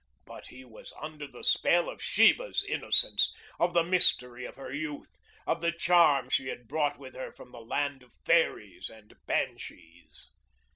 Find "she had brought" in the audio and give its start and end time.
6.31-6.97